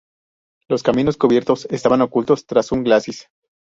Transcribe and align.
Los 0.67 0.81
caminos 0.81 1.15
cubiertos 1.15 1.65
estaban 1.69 2.01
ocultos 2.01 2.47
tras 2.47 2.71
un 2.71 2.83
glacis. 2.83 3.29